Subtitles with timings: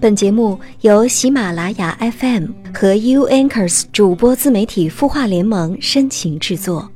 [0.00, 6.90] 本节目由喜马拉雅 FM 和 U Anchors 主播自媒体孵化联盟深情制作。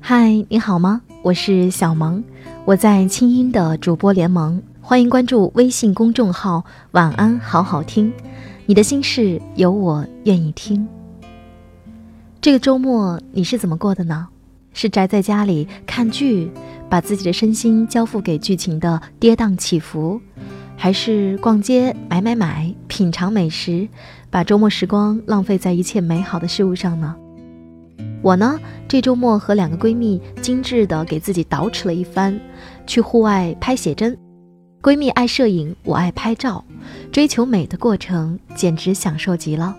[0.00, 1.02] 嗨，你好吗？
[1.22, 2.24] 我是小萌，
[2.64, 8.10] 我在清音的主播联盟，欢迎关注微信公众号“晚安好好听”，
[8.64, 10.88] 你的心事有我愿意听。
[12.44, 14.28] 这个周末你是怎么过的呢？
[14.74, 16.50] 是宅在家里看剧，
[16.90, 20.20] 把自己的身心交付给剧情的跌宕起伏，
[20.76, 23.88] 还是逛街买买买，品尝美食，
[24.28, 27.16] 把周末时光浪费在一切美好的事物上呢？
[28.20, 32.38] 我呢，这周末和两个闺蜜精致的给自己捯饬了一番，
[32.86, 34.14] 去户外拍写真。
[34.82, 36.62] 闺蜜爱摄影，我爱拍照，
[37.10, 39.74] 追求美的过程简直享受极了。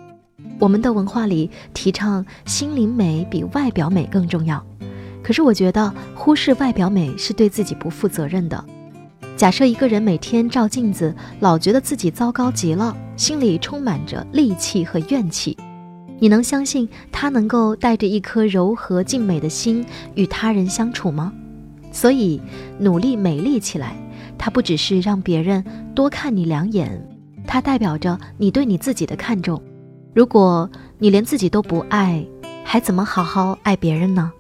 [0.59, 4.65] 我们的文化里提倡心灵美比外表美更重要，
[5.21, 8.63] 可是我觉得忽视外表美是对自己不负责任的。
[9.35, 15.57] 假设一个人每天照镜子，老觉得自己糟糕极了，心里充满着戾气和怨气，
[16.19, 21.33] 你能相信他能够带着一颗柔和静美的心与他人相处吗？
[21.91, 22.41] 所以，
[22.79, 23.95] 努力美丽起来，
[24.37, 27.05] 它不只是让别人多看你两眼，
[27.45, 29.61] 它代表着你对你自己的看重。
[30.15, 32.25] 如果你连自己都不爱，
[32.63, 34.31] 还怎么好好爱别人呢？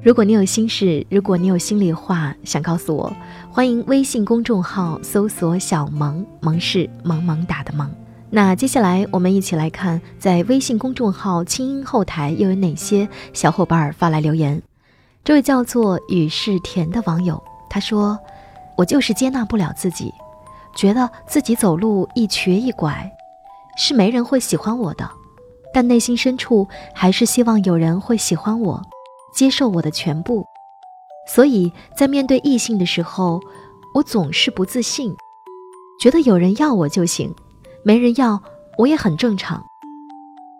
[0.00, 3.12] 如果你有心事，如果你有心里话想告诉我，
[3.50, 7.90] 欢迎微信公众号搜索“小萌萌是萌萌哒的萌”。
[8.30, 14.62] 那接下来我们一起来看，在微信公众号“清音”后台又有哪些小伙伴发来留言。
[15.24, 18.16] 这位叫做雨是甜的网友，他说
[18.78, 20.14] ：“我就是接纳不了自己，
[20.76, 23.10] 觉得自己走路一瘸一拐。”
[23.76, 25.10] 是没人会喜欢我的，
[25.72, 28.82] 但内心深处还是希望有人会喜欢我，
[29.34, 30.44] 接受我的全部。
[31.26, 33.40] 所以在面对异性的时候，
[33.94, 35.16] 我总是不自信，
[36.00, 37.34] 觉得有人要我就行，
[37.82, 38.42] 没人要
[38.78, 39.64] 我也很正常。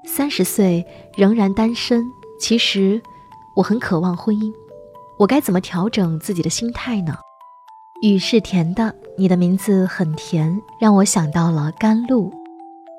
[0.07, 0.85] 三十岁
[1.17, 2.05] 仍然单身，
[2.41, 3.01] 其实
[3.57, 4.53] 我很渴望婚姻，
[5.19, 7.17] 我该怎么调整自己的心态呢？
[8.03, 12.31] 雨是甜的，你的名字很甜，让我想到了甘露。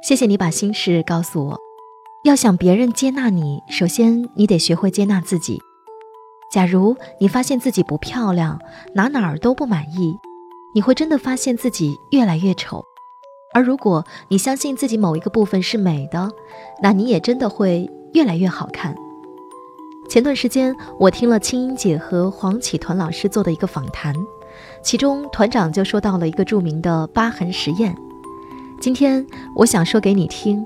[0.06, 1.60] 谢谢你把心事告诉我。
[2.26, 5.60] 要想别人接纳你，首先你得学会接纳自己。
[6.52, 8.60] 假如你发现自己不漂亮，
[8.94, 10.16] 哪哪儿都不满意，
[10.76, 12.86] 你会真的发现自己越来越丑。
[13.56, 16.30] 而如果你相信自己某一个部分是美的，
[16.84, 18.96] 那你也真的会越来越好看。
[20.08, 24.14] 前段时间，我听了青音姐和黄启团老师做的一个访谈，
[24.84, 27.98] 其中团长就说到了一个著名的疤痕实验。
[28.80, 29.26] 今天
[29.56, 30.64] 我想说给你听。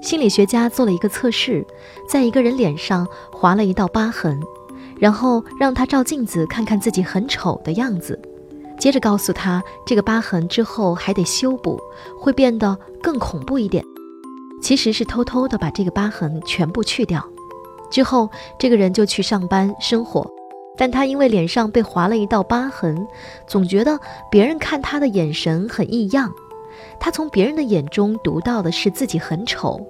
[0.00, 1.64] 心理学家做了一个测试，
[2.08, 4.40] 在一个人脸上划了一道疤痕，
[4.98, 8.18] 然后让他照镜子看看自己很丑的样子，
[8.78, 11.78] 接着告诉他这个疤痕之后还得修补，
[12.18, 13.84] 会变得更恐怖一点。
[14.60, 17.24] 其实是偷偷的把这个疤痕全部去掉，
[17.90, 20.28] 之后这个人就去上班生活，
[20.76, 23.06] 但他因为脸上被划了一道疤痕，
[23.46, 23.98] 总觉得
[24.30, 26.32] 别人看他的眼神很异样。
[27.00, 29.84] 他从别人的眼中读到的是自己很丑，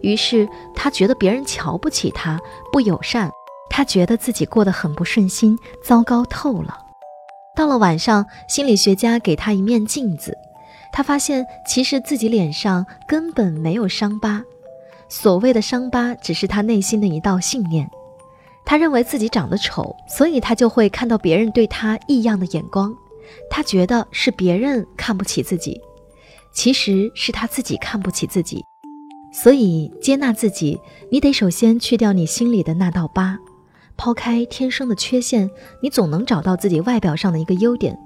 [0.00, 2.38] 于是他觉得别人瞧不起他，
[2.72, 3.30] 不友善。
[3.70, 6.78] 他觉得自己过得很不顺心，糟糕透了。
[7.56, 10.36] 到了晚上，心理学家给他一面镜子，
[10.92, 14.42] 他发现其实自己脸上根本没有伤疤，
[15.08, 17.90] 所谓的伤疤只是他内心的一道信念。
[18.64, 22.94] 他认为自己长得丑，所以他就会看到别人对他异样的眼光。
[23.50, 25.80] 他觉得是别人看不起自己。
[26.52, 28.62] 其实是他自己看不起自己，
[29.32, 30.78] 所以接纳自己，
[31.10, 33.38] 你得首先去掉你心里的那道疤，
[33.96, 35.50] 抛开天生的缺陷，
[35.82, 37.98] 你总能找到自己外表上的一个优点。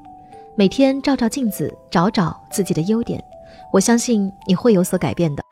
[0.56, 3.22] 每天照照镜子，找找自己的优点，
[3.72, 5.42] 我相信你会有所改变的。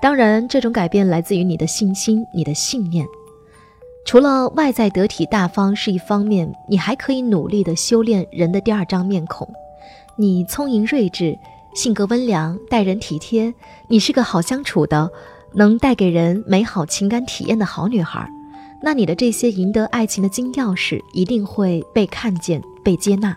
[0.00, 3.06] 当然，这种改变来自于你的信心、你的信念。
[4.06, 9.46] 除了外在得体大方是一方面，你还可以努力的修炼人的第二张面孔，
[10.16, 11.38] 你聪颖睿智。
[11.74, 13.54] 性格温良，待人体贴，
[13.88, 15.10] 你是个好相处的，
[15.54, 18.28] 能带给人美好情感体验的好女孩。
[18.82, 23.36] 那你的这些赢得爱情的金钥匙一定会被看见、被接纳。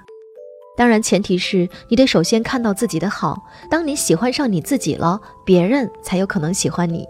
[0.76, 3.44] 当然，前提是你得首先看到自己的好。
[3.70, 7.06] 当你喜欢上你自己了，别人才有可能喜欢你。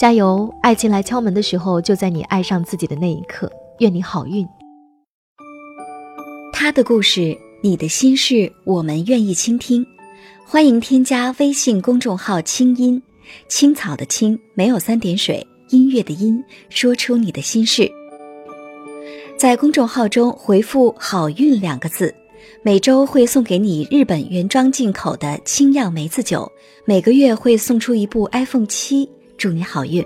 [0.00, 0.52] 加油！
[0.62, 3.50] 爱情来敲门的时候，就在你爱上自己的那一刻。
[3.78, 4.46] 愿你好运。
[6.52, 9.86] 他的故事，你的心事，我们愿意倾听。
[10.50, 13.00] 欢迎添加微信公众号“清音
[13.50, 17.86] 青草”的青没有三点水，音乐的音，说出你的心事。
[19.36, 22.14] 在公众号中回复“好运”两个字，
[22.62, 26.50] 每周会送给你日本原装进口的清酿梅子酒，
[26.86, 29.06] 每个月会送出一部 iPhone 七，
[29.36, 30.02] 祝你好运。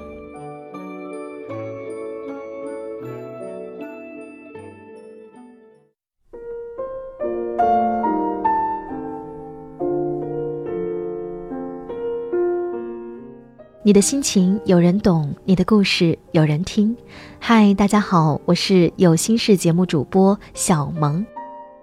[13.85, 16.97] 你的心情有人懂，你的故事有人听。
[17.41, 21.27] 嗨，大家好，我是有心事节目主播小萌。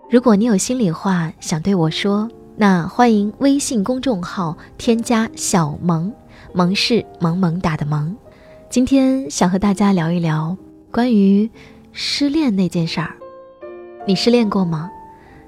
[0.10, 6.10] 如果你有心里话想对我说，那欢迎微信公众号添加小萌，
[6.54, 8.16] 萌是萌萌哒的萌。
[8.69, 10.56] 今天想和大家聊一聊
[10.94, 11.50] 关于
[11.92, 13.13] 失恋那件事儿。
[14.07, 14.90] 你失恋过吗？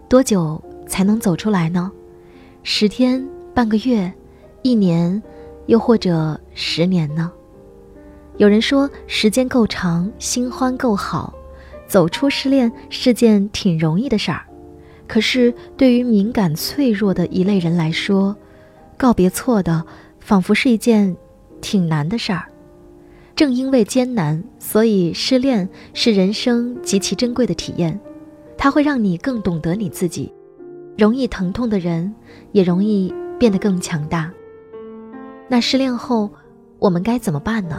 [0.09, 1.89] 多久才能走出来呢？
[2.61, 4.11] 十天、半个月、
[4.63, 5.23] 一年？
[5.67, 7.31] 又或者十年呢？
[8.37, 11.33] 有人说时间够长，新欢够好，
[11.87, 14.41] 走出失恋是件挺容易的事儿。
[15.07, 18.35] 可是对于敏感脆弱的一类人来说，
[18.97, 19.85] 告别错的
[20.19, 21.15] 仿佛是一件
[21.59, 22.45] 挺难的事儿。
[23.35, 27.99] 正因为艰难，所以失恋是人生极其珍贵的体验。
[28.57, 30.31] 它会让你更懂得你自己。
[30.97, 32.13] 容易疼痛的人，
[32.51, 34.31] 也容易变得更强大。
[35.51, 36.29] 那失恋后，
[36.79, 37.77] 我们该怎么办呢？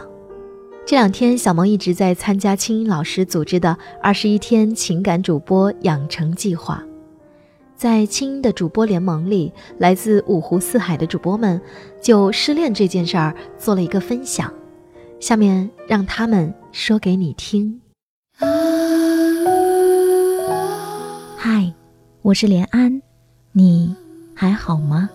[0.85, 6.83] 这两天，小萌一直在参加青音老师组织的二十一天情感主播养成计划。
[7.75, 11.59] 在青音的主播联盟里，来自五湖四海的主播们
[11.99, 14.53] 就失恋这件事儿做了一个分享。
[15.19, 17.81] 下面让他们说给你听。
[21.35, 21.73] 嗨，
[22.21, 23.01] 我是连安，
[23.51, 23.95] 你
[24.35, 25.09] 还好吗？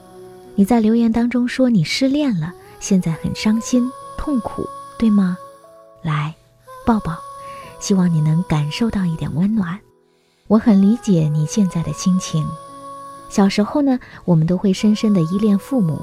[0.59, 4.67] 你在留言当中说你失恋了，现在很伤心痛苦，
[4.99, 5.39] 对吗？
[6.03, 6.35] 来，
[6.85, 7.17] 抱抱，
[7.79, 9.79] 希望你能感受到一点温暖。
[10.49, 12.45] 我很理解你现在的心情。
[13.29, 15.97] 小时候呢，我们都会深深的依恋父母；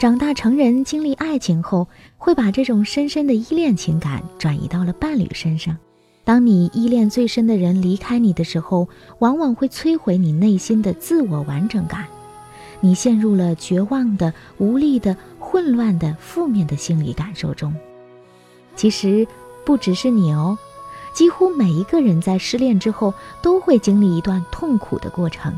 [0.00, 1.86] 长大成人，经历爱情后，
[2.18, 5.76] 会把这种深深的依恋情感转移到了伴侣身上。
[6.24, 8.88] 当你依恋最深的人离开你的时候，
[9.20, 12.04] 往往会摧毁你内心的自我完整感。
[12.84, 17.72] 你陷入了绝望的、无力的、混乱的、负面的心理感受中。
[18.74, 19.24] 其实
[19.64, 20.58] 不只是你哦，
[21.14, 25.56] 几乎每一个人在失恋之后都会经历一段痛苦的过程。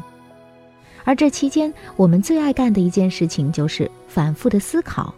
[1.02, 5.14] 而这期间，我们最爱干的一件事情就是反复的思考，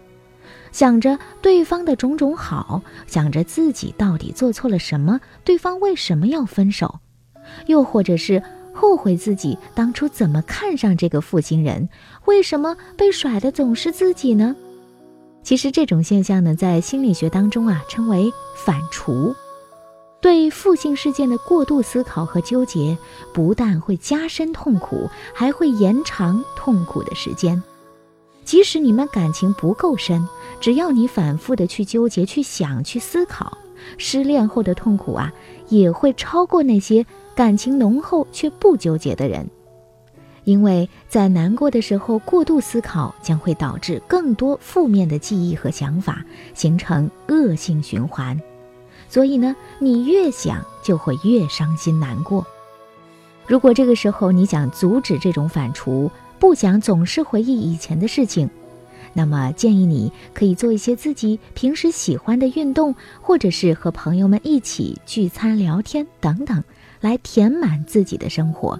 [0.70, 7.00] 想着对方的种种好，想着自己到底做错了什么，对方为什么要分手，
[7.66, 8.40] 又或者是。
[8.76, 11.88] 后悔自己当初怎么看上这个负心人？
[12.26, 14.54] 为什么被甩的总是自己呢？
[15.42, 19.34] 其实这种现象呢，在心理学当中啊，称为反刍。
[20.20, 22.98] 对负性事件的过度思考和纠结，
[23.32, 27.62] 不但会加深痛苦，还会延长痛苦的时间。
[28.44, 30.28] 即使你们感情不够深，
[30.60, 33.56] 只要你反复的去纠结、去想、去思考，
[33.98, 35.32] 失恋后的痛苦啊，
[35.68, 37.06] 也会超过那些。
[37.36, 39.46] 感情浓厚却不纠结的人，
[40.44, 46.24] 因为在难过的时候过度思考，将会导致更多负面的记忆和想法，
[46.54, 48.40] 形成恶性循环。
[49.10, 52.44] 所以呢，你越想就会越伤心难过。
[53.46, 58.48] 如果这个时候你想阻止这种反刍，不想总是回忆以前的事情，
[59.12, 66.64] 那么建议你可以做一些自己平时喜欢的运动，或者是和朋友们一起聚餐聊天等等。
[67.00, 68.78] 来填满自己的生活。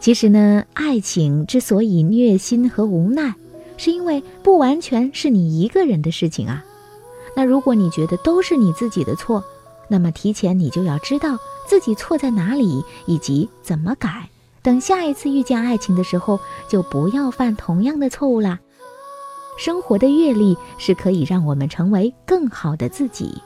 [0.00, 3.34] 其实呢，爱情之所以虐心和无奈，
[3.76, 6.64] 是因为不完全是你一个人的事情啊。
[7.36, 9.44] 那如果你觉得都是你自己的错，
[9.88, 14.28] 那么提前你就要知道自己错在哪里，以及怎么改。
[14.62, 18.58] 等下一次遇见爱情的时候，就不要犯同样的错误啦。
[19.58, 23.40] 生活的阅历是可以让我们成为更好的自己，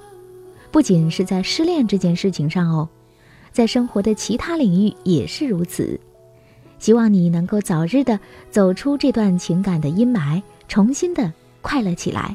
[0.70, 2.88] 不仅是在失恋这件事情上哦。
[3.54, 6.00] 在生活的其他领域也是如此，
[6.80, 8.18] 希望你能够早日的
[8.50, 11.32] 走出这段情感的阴霾，重新的
[11.62, 12.34] 快乐起来。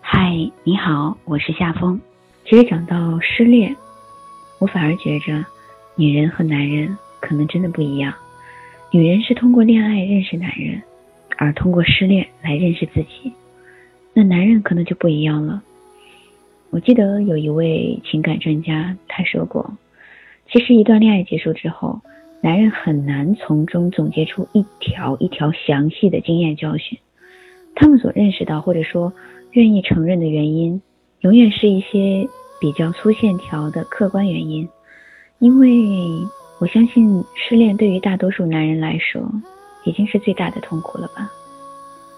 [0.00, 0.32] 嗨，
[0.62, 2.00] 你好，我是夏风。
[2.48, 3.74] 其实讲到失恋，
[4.60, 5.44] 我反而觉着，
[5.96, 8.14] 女人和男人可能真的不一样。
[8.92, 10.80] 女人是通过恋爱认识男人，
[11.38, 13.32] 而通过失恋来认识自己。
[14.14, 15.60] 那男人可能就不一样了。
[16.70, 19.68] 我记得有一位情感专家他说过。
[20.52, 22.00] 其实，一段恋爱结束之后，
[22.40, 26.98] 男人很难从中总结出一条一条详细的经验教训。
[27.76, 29.12] 他们所认识到或者说
[29.52, 30.82] 愿意承认的原因，
[31.20, 32.28] 永远是一些
[32.60, 34.68] 比较粗线条的客观原因。
[35.38, 35.68] 因为
[36.58, 39.22] 我相信，失恋对于大多数男人来说，
[39.84, 41.30] 已经是最大的痛苦了吧？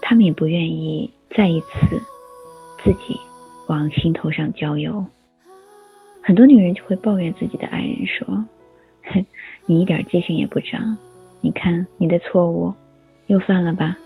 [0.01, 2.01] 他们也不愿意再一次
[2.83, 3.19] 自己
[3.67, 5.05] 往心头上浇油。
[6.23, 8.25] 很多女人就会抱怨自己的爱人说
[9.11, 9.25] ：“哼，
[9.67, 10.97] 你一点记性也不长，
[11.41, 12.73] 你看你的错误
[13.27, 13.97] 又犯了吧？”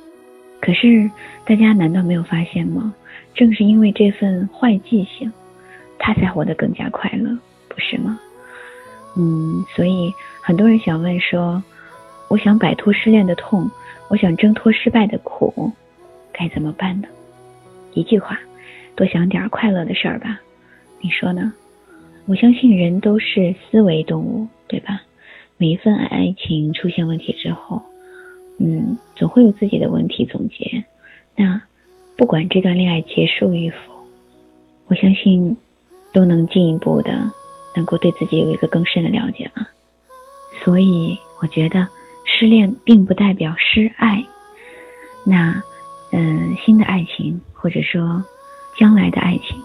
[0.60, 1.10] 可是
[1.46, 2.94] 大家难道没有发现吗？
[3.36, 5.32] 正是因为这份坏记性，
[6.00, 7.38] 他才活得更加快乐，
[7.70, 8.20] 不是吗？
[9.16, 11.64] 嗯，所以很多人想问说，
[12.30, 13.70] 我想摆脱失恋的痛，
[14.10, 15.72] 我想挣脱失败的苦，
[16.34, 17.08] 该怎么办呢？
[17.94, 18.40] 一句话，
[18.96, 20.40] 多想点快乐的事儿吧。
[21.00, 21.54] 你说呢？
[22.28, 25.02] 我相信人都是思维动物，对吧？
[25.58, 27.82] 每一份爱情出现问题之后，
[28.60, 30.84] 嗯，总会有自己的问题总结。
[31.36, 31.62] 那
[32.16, 33.78] 不管这段恋爱结束与否，
[34.88, 35.58] 我相信
[36.14, 37.32] 都能进一步的。
[37.76, 39.70] 能够对自己有一个更深的了解吧，
[40.64, 41.88] 所以我觉得
[42.26, 44.26] 失恋并不代表失爱。
[45.24, 45.62] 那，
[46.12, 48.24] 嗯，新的爱情或者说
[48.80, 49.62] 将来的爱情，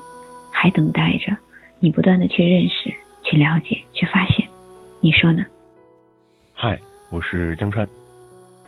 [0.51, 1.35] 还等待着
[1.83, 4.49] 你不断的去认识、去了解、去发现。
[5.01, 5.45] 你说呢？
[6.55, 6.79] 嗨，
[7.11, 7.85] 我是江川。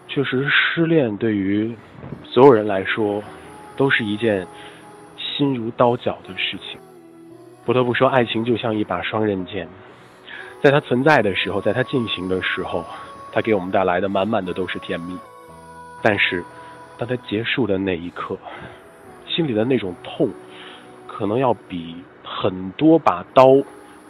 [0.08, 1.72] 确实，失恋对于
[2.24, 3.22] 所有人来说，
[3.76, 4.44] 都是一件
[5.16, 6.76] 心如刀绞的事情。
[7.64, 9.68] 不得不说，爱情就像一把双刃剑，
[10.60, 12.84] 在它存在的时候，在它进行的时候，
[13.32, 15.16] 它给我们带来的满满的都是甜蜜。
[16.02, 16.42] 但是，
[16.98, 18.36] 当它结束的那一刻，
[19.28, 20.28] 心里的那种痛，
[21.06, 22.02] 可能要比
[22.34, 23.62] 很多把刀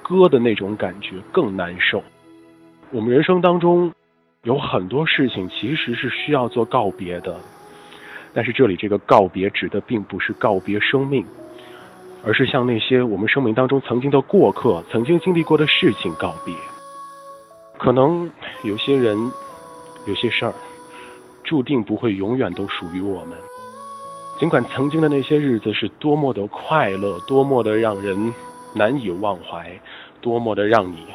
[0.03, 2.03] 割的那种感觉更难受。
[2.91, 3.93] 我们人生当中
[4.45, 7.37] 有很多事情其实是需要做告别的，
[8.33, 11.25] 但是这里这个告别指的并不是告别生命。
[12.27, 16.55] 而是向那些我们生命当中曾经的过客、曾经经历过的事情告别。
[17.77, 18.31] 可能
[18.63, 19.15] 有些人、
[20.07, 20.55] 有些事儿，
[21.43, 23.37] 注定不会永远都属于我们。
[24.45, 28.31] 尽管曾经的那些日子是多么的快乐，多么的让人
[28.75, 29.81] 难以忘怀，
[30.21, 31.07] 多么的让你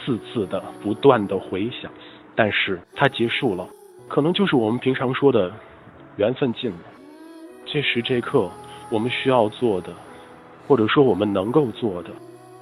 [0.00, 1.92] 次次的不断的回想，
[2.34, 3.68] 但是它结束了，
[4.08, 5.52] 可能就是我们平常说的
[6.16, 6.78] 缘分尽了。
[7.66, 8.50] 这时这刻，
[8.88, 9.92] 我们需要做的。
[10.66, 12.08] 或者说，我们能够做的，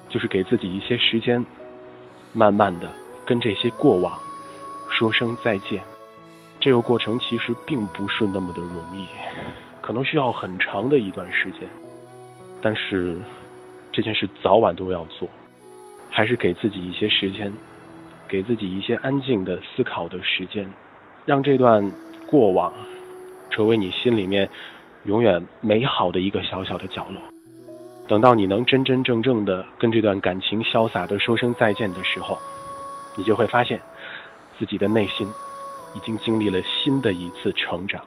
[0.09, 1.47] 就是给自己一些时间，
[2.33, 2.90] 慢慢的
[3.25, 4.19] 跟这些过往
[4.90, 5.81] 说声再见。
[6.59, 9.07] 这个过程其实并不是那么的容易，
[9.87, 11.61] 可能需要很长的一段时间。
[12.61, 13.16] 但是
[13.93, 15.28] 这件事早晚都要做，
[16.11, 17.52] 还是给自己一些时间，
[18.26, 20.69] 给自己一些安静的思考的时间，
[21.25, 21.88] 让这段
[22.26, 22.73] 过往
[23.49, 24.49] 成为你心里面
[25.05, 27.23] 永远美好的一个小小的角落。
[28.09, 32.37] 等到你能真真正正的跟这段感情潇洒的说声再见的时候，
[33.16, 33.81] 你就会发现，
[34.59, 35.28] 自己的内心
[35.95, 38.02] 已经经历了新的一次成长。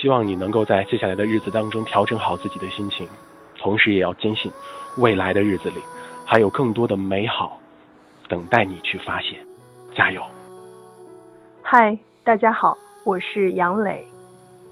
[0.00, 3.08] 希望你能够在接下来的日子当中调整好自己的心情，
[3.58, 4.52] 同时也要坚信，
[4.96, 5.76] 未来的日子里
[6.24, 7.58] 还有更多的美好
[8.28, 9.36] 等待你去发现。
[9.96, 10.22] 加油！
[11.62, 14.06] 嗨，大家好，我是杨磊。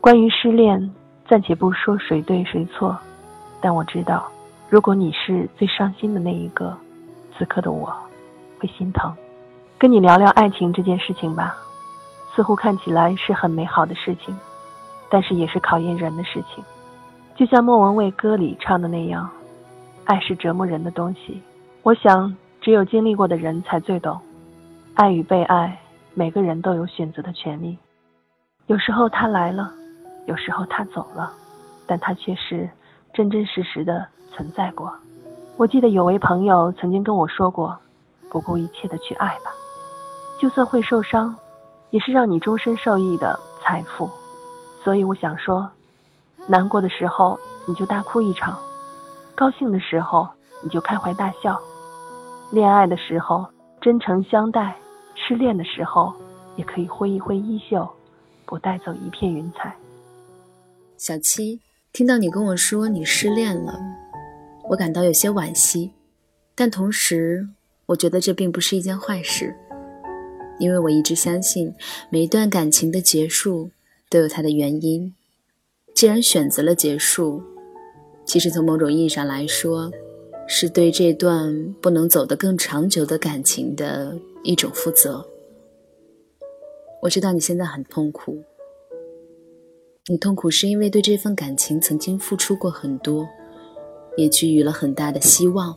[0.00, 0.94] 关于失恋，
[1.28, 2.96] 暂且不说谁对谁错，
[3.60, 4.30] 但我知道。
[4.70, 6.76] 如果你是最伤心的那一个，
[7.36, 7.92] 此刻的我
[8.60, 9.12] 会心疼。
[9.76, 11.56] 跟你聊聊爱情这件事情吧，
[12.36, 14.36] 似乎看起来是很美好的事情，
[15.10, 16.64] 但是也是考验人的事情。
[17.34, 19.28] 就像莫文蔚歌里唱的那样，
[20.04, 21.42] 爱是折磨人的东西。
[21.82, 24.18] 我想，只有经历过的人才最懂，
[24.94, 25.78] 爱与被爱，
[26.14, 27.78] 每个人都有选择的权利。
[28.66, 29.72] 有时候他来了，
[30.26, 31.32] 有时候他走了，
[31.86, 32.68] 但他却是
[33.12, 34.06] 真真实实的。
[34.32, 34.92] 存在过，
[35.56, 37.74] 我记得有位朋友曾经跟我说过
[38.28, 39.50] ：“不顾一切的去爱吧，
[40.38, 41.34] 就算会受伤，
[41.88, 44.10] 也是让你终身受益的财富。”
[44.86, 45.68] 所以我想说，
[46.46, 48.56] 难过的时候你就大哭一场，
[49.34, 50.28] 高兴的时候
[50.62, 51.60] 你就开怀大笑，
[52.52, 53.44] 恋爱的时候
[53.80, 54.76] 真诚相待，
[55.16, 56.14] 失恋的时候
[56.54, 57.84] 也可以挥一挥衣袖，
[58.44, 59.74] 不带走一片云彩。
[60.96, 61.60] 小七，
[61.92, 63.76] 听到你跟我说你失恋了。
[64.68, 65.90] 我感到有些惋惜，
[66.54, 67.48] 但同时，
[67.86, 69.52] 我觉得这并不是一件坏事，
[70.60, 71.74] 因为我一直相信，
[72.08, 73.72] 每一段感情的结束
[74.08, 75.14] 都有它的原因。
[75.94, 77.42] 既然选择了结束，
[78.24, 79.90] 其实从某种意义上来说，
[80.46, 85.26] 是对这段不能走得更长久的感情的一种负责。
[87.02, 88.42] 我知道你现在很痛苦，
[90.08, 93.26] 你痛苦是因为对这份感情曾经付出过很多。
[94.16, 95.76] 也给予了很大的希望。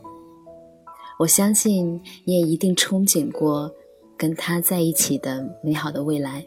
[1.18, 3.70] 我相信你也一定憧憬过
[4.16, 6.42] 跟他在一起的美好的未来。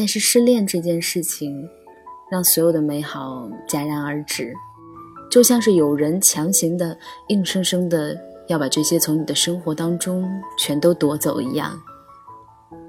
[0.00, 1.68] 但是失恋这件事情，
[2.30, 4.54] 让所有的美好戛然而止，
[5.30, 6.96] 就像是有人强行的、
[7.28, 10.26] 硬生生的要把这些从你的生活当中
[10.56, 11.78] 全都夺走一样。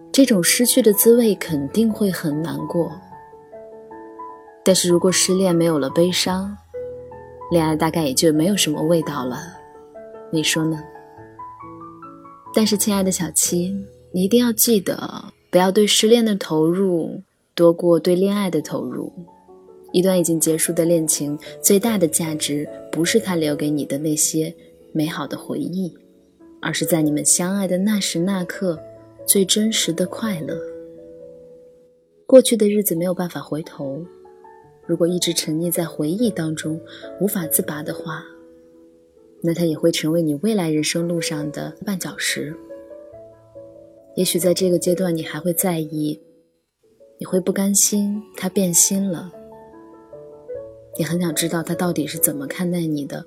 [0.10, 2.90] 这种失去的滋味肯定会很难过。
[4.64, 6.56] 但是如果失恋没有了悲伤，
[7.52, 9.38] 恋爱大概也就没有什么味道了，
[10.32, 10.82] 你说呢？
[12.54, 13.76] 但是亲爱的小七，
[14.14, 17.22] 你一定要记得，不要对失恋的投入
[17.54, 19.12] 多过对恋爱的投入。
[19.92, 24.56] 一段已经结束的恋情，最大的价值不是他留给你的那些
[24.94, 25.94] 美好的回忆，
[26.62, 28.80] 而是在你们相爱的那时那刻，
[29.26, 30.58] 最真实的快乐。
[32.26, 34.02] 过去的日子没有办法回头。
[34.88, 36.80] 如果一直沉溺在回忆当中
[37.20, 38.24] 无法自拔的话，
[39.42, 42.56] 那它也会成为你未来人生路上的绊脚石。
[44.16, 46.22] 也许在这个阶段，你还会在意，
[47.18, 49.32] 你会不甘心他变心了，
[50.98, 53.26] 你很想知道他到底是怎么看待你的，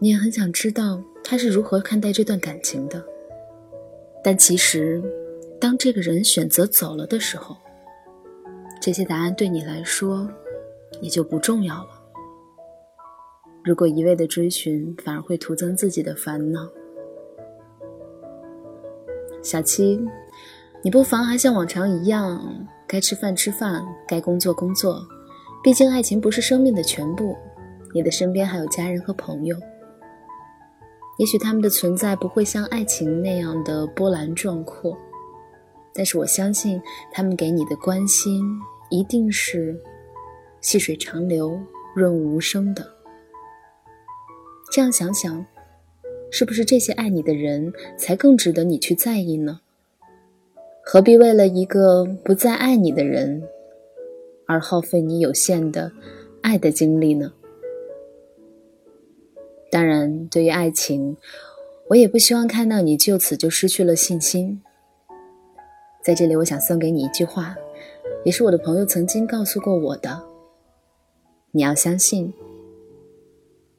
[0.00, 3.04] 你也很想知道他是如何看待这段感情的。
[4.22, 5.02] 但其实，
[5.60, 7.56] 当这个人选择走了的时候，
[8.80, 10.28] 这些答案对你来说。
[11.02, 11.90] 也就不重要了。
[13.62, 16.66] 如果一味的追寻，反而会徒增自己的烦恼。
[19.48, 19.98] 小七，
[20.82, 22.38] 你不妨还像往常一样，
[22.86, 25.02] 该吃饭吃饭，该工作工作。
[25.62, 27.34] 毕竟爱情不是生命的全部，
[27.94, 29.56] 你的身边还有家人和朋友。
[31.16, 34.94] 也许他们的存在不会像爱情那样的波澜壮阔，
[35.94, 36.78] 但是我相信
[37.10, 38.44] 他们给你的关心
[38.90, 39.74] 一定是。
[40.60, 41.58] 细水长流、
[41.94, 42.86] 润物无声的。
[44.70, 45.42] 这样想想，
[46.30, 49.60] 是不是这些爱你的人才更值得你去在意呢？
[50.82, 53.42] 何必为了一个不再爱你的人，
[54.46, 55.92] 而耗费你有限的
[56.42, 57.32] 爱的精力呢？
[59.70, 61.16] 当然，对于爱情，
[61.88, 64.62] 我也不希望看到你就此就失去了信心。
[66.02, 67.54] 在这里，我想送给你一句话，
[68.24, 70.22] 也是我的朋友曾经告诉过我的。
[71.50, 72.32] 你要相信，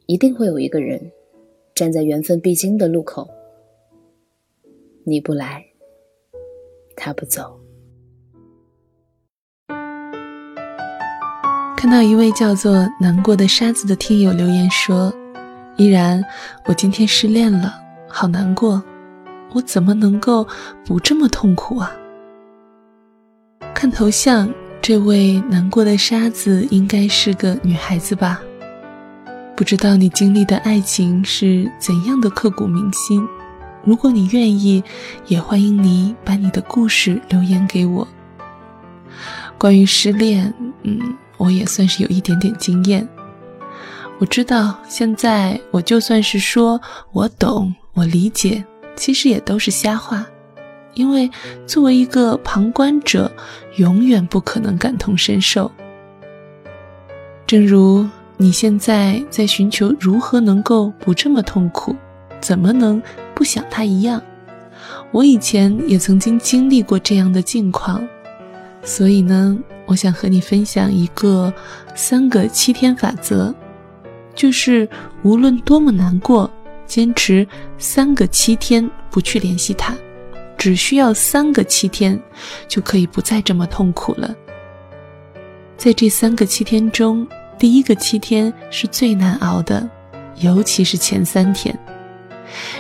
[0.05, 1.11] 一定会有一个人
[1.79, 3.25] 站在缘分必经的路口。
[5.05, 5.63] 你不来，
[6.93, 7.57] 他不走。
[11.77, 15.13] 看到一位叫做“难过的沙子”的听友留言说
[15.79, 16.21] ：“依然，
[16.65, 17.75] 我今天失恋了，
[18.09, 18.83] 好难过，
[19.53, 20.45] 我怎么能够
[20.85, 21.95] 不这么痛苦啊？”
[23.73, 24.53] 看头像。
[24.81, 28.41] 这位难过的沙子应该是个女孩子吧？
[29.59, 33.27] 不知道你经历的爱情是怎样的刻骨铭心。
[33.83, 34.81] 如果你愿意，
[35.27, 38.07] 也欢迎你把你的故事留言给我。
[39.57, 43.05] 关于失恋，嗯，我也算是有一点点经验。
[44.17, 46.79] 我知道现在我就算是说
[47.11, 48.63] 我懂，我理解，
[48.95, 50.25] 其实也都是瞎话。
[50.93, 51.29] 因为
[51.67, 53.29] 作为一个旁观者，
[53.75, 55.69] 永远不可能感同身受。
[57.45, 58.07] 正如
[58.41, 61.93] 你现在在寻求如何能够不这么痛苦，
[62.39, 63.03] 怎么能
[63.35, 64.21] 不想他一样，
[65.11, 68.07] 我以前也曾经经历过这样的境况，
[68.81, 71.53] 所以呢，我想和你分享一个
[71.95, 73.53] 三个七天法则，
[74.33, 74.87] 就是
[75.21, 76.49] 无论多么难过，
[76.85, 77.45] 坚持
[77.77, 79.93] 三个七天不去联系他。
[80.57, 82.17] 只需要三个七天，
[82.69, 84.33] 就可以不再这么痛苦了。
[85.75, 87.27] 在这三个七天中，
[87.59, 89.87] 第一个七天是最难熬的，
[90.37, 91.77] 尤其是前三天。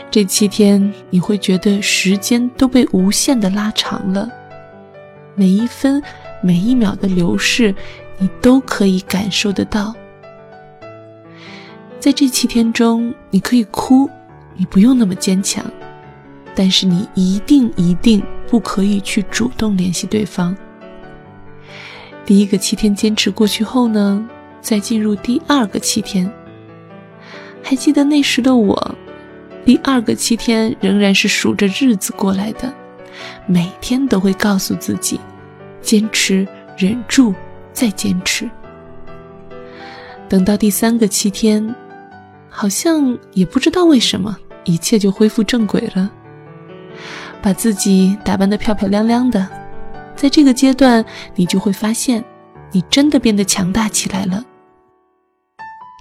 [0.09, 4.27] 这七天你会觉得时间都被无限的拉长了，
[5.35, 6.01] 每一分
[6.41, 7.75] 每一秒的流逝，
[8.17, 9.93] 你都可以感受得到。
[11.99, 14.09] 在这七天中，你可以哭，
[14.55, 15.63] 你不用那么坚强。
[16.55, 20.55] 但是你一定一定不可以去主动联系对方。
[22.25, 24.27] 第一个七天坚持过去后呢，
[24.61, 26.31] 再进入第二个七天。
[27.61, 28.95] 还记得那时的我，
[29.65, 32.73] 第二个七天仍然是数着日子过来的，
[33.45, 35.19] 每天都会告诉自己，
[35.81, 37.33] 坚持、忍住、
[37.73, 38.49] 再坚持。
[40.27, 41.75] 等到第三个七天，
[42.49, 46.11] 好像也不知道为什么，一切就恢复正轨了。
[47.41, 49.47] 把自己打扮得漂漂亮亮的，
[50.15, 51.03] 在这个阶段，
[51.35, 52.23] 你就会发现，
[52.71, 54.43] 你真的变得强大起来了。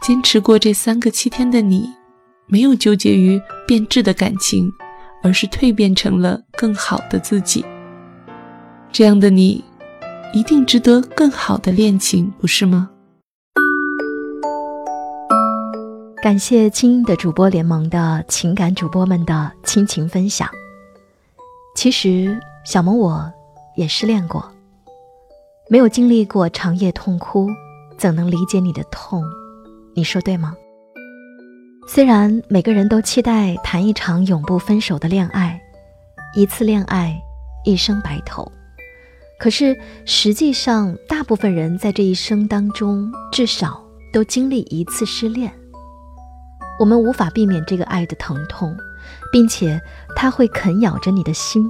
[0.02, 1.90] 坚持过这三个七天的你，
[2.46, 4.72] 没有纠结于变质的感情，
[5.22, 7.64] 而是蜕变成了更好的自己。
[8.90, 9.62] 这样的你，
[10.32, 12.88] 一定值得更好的恋情，不是吗？
[16.22, 20.48] 感谢清音的主播联盟的情感主播们的亲情分享。
[21.76, 23.30] 其实，小萌我
[23.76, 24.50] 也失恋过，
[25.68, 27.48] 没有经历过长夜痛哭，
[27.98, 29.22] 怎能理解你的痛？
[29.98, 30.54] 你说对吗？
[31.88, 35.61] 虽然每个人都期待谈一场永不分手的恋爱，
[36.37, 37.20] 一次恋爱，
[37.64, 38.52] 一生白头，
[39.40, 45.52] 可是实际上，大部分人在这一生当中，至少都经历一次失恋。
[46.78, 48.76] 我们无法避免这个爱的疼痛，
[49.32, 49.80] 并且
[50.14, 51.68] 它会啃咬着你的心。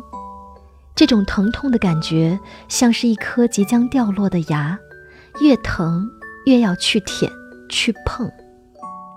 [0.94, 2.38] 这种疼痛的感觉，
[2.68, 4.78] 像是一颗即将掉落的牙，
[5.40, 6.06] 越疼
[6.44, 7.32] 越要去舔。
[7.68, 8.30] 去碰，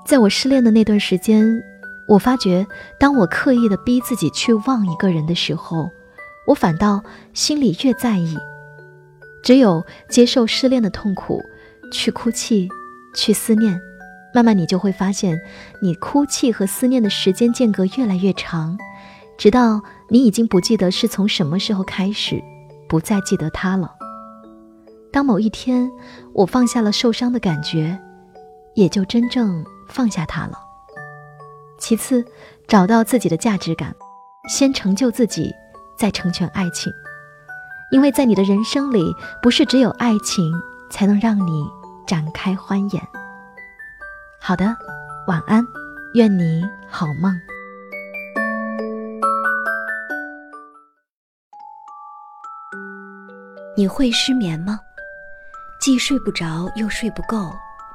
[0.06, 1.62] 在我失恋的那段时间，
[2.08, 2.66] 我发觉，
[3.00, 5.90] 当我刻意的逼自己去忘一个人的时候，
[6.48, 8.38] 我反倒心里越在意。
[9.44, 11.42] 只有接受失恋的痛苦，
[11.92, 12.70] 去哭泣，
[13.16, 13.80] 去思念，
[14.34, 15.40] 慢慢你就会发现，
[15.82, 18.78] 你哭泣和思念的时间间隔越来越长，
[19.38, 22.42] 直到你已经不记得是从什么时候开始，
[22.88, 23.96] 不再记得他了。
[25.12, 25.90] 当某一天，
[26.34, 28.00] 我放下了受伤的感觉。
[28.76, 30.58] 也就真正放下他了。
[31.78, 32.24] 其次，
[32.68, 33.96] 找到自己的价值感，
[34.48, 35.52] 先成就自己，
[35.98, 36.92] 再成全爱情。
[37.92, 40.54] 因为在你的人生里，不是只有爱情
[40.90, 41.68] 才能让你
[42.08, 43.04] 展开欢颜。
[44.40, 44.66] 好的，
[45.28, 45.66] 晚安，
[46.14, 47.34] 愿你好梦。
[53.76, 54.80] 你会失眠吗？
[55.82, 57.52] 既睡不着，又睡不够。